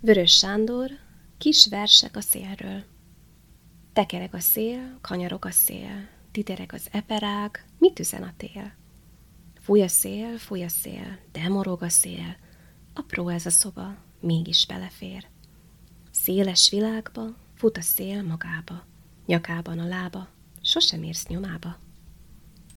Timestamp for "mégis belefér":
14.20-15.28